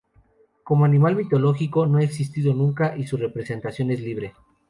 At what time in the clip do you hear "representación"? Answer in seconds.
3.17-3.91